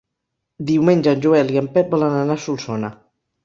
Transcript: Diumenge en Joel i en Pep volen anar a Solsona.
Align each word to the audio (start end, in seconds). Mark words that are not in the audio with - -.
Diumenge 0.69 1.11
en 1.17 1.21
Joel 1.27 1.55
i 1.57 1.61
en 1.63 1.69
Pep 1.77 1.95
volen 1.95 2.19
anar 2.25 2.41
a 2.41 2.45
Solsona. 2.51 2.95